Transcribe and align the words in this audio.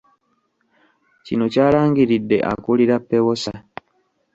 Kino 1.25 1.45
kyalangiridde 1.53 2.37
akulira 2.51 2.95
PEWOSA 3.09 3.53